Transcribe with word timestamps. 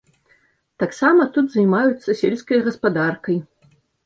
Таксама 0.83 1.27
тут 1.35 1.45
займаюцца 1.57 2.17
сельскай 2.23 2.63
гаспадаркай. 2.71 3.37